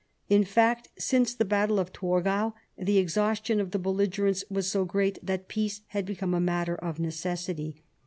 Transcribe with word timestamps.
In 0.29 0.43
fact 0.43 0.87
since 0.97 1.35
the 1.35 1.45
battle 1.45 1.77
of 1.77 1.93
Torgau 1.93 2.53
the 2.75 2.97
exhaustion 2.97 3.59
of 3.59 3.67
all 3.67 3.69
the 3.69 3.77
belligerents 3.77 4.43
was 4.49 4.65
so 4.67 4.83
great 4.83 5.19
that 5.23 5.47
peace 5.47 5.81
had 5.89 6.07
become 6.07 6.33
a 6.33 6.39
matter 6.41 6.73
of 6.73 6.99
necessity. 6.99 7.83